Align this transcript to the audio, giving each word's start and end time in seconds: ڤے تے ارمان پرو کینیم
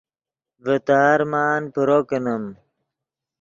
ڤے 0.63 0.75
تے 0.85 0.95
ارمان 1.13 1.61
پرو 1.73 1.99
کینیم 2.09 2.43